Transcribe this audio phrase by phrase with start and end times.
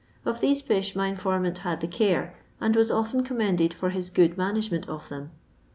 [0.25, 4.09] Of these fish my informant had the care, and was often com mended for his
[4.09, 5.29] good management of them.